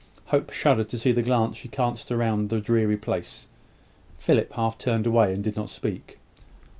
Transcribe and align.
Hope 0.25 0.51
shuddered 0.51 0.89
to 0.89 0.97
see 0.97 1.11
the 1.11 1.21
glance 1.21 1.57
she 1.57 1.67
cast 1.67 2.09
round 2.09 2.49
the 2.49 2.59
dreary 2.59 2.97
place. 2.97 3.45
Philip 4.17 4.51
half 4.53 4.79
turned 4.79 5.05
away 5.05 5.31
and 5.31 5.43
did 5.43 5.55
not 5.55 5.69
speak. 5.69 6.17